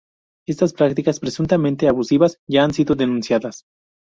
[0.49, 3.65] Estas prácticas presuntamente abusivas ya han sido denunciadas.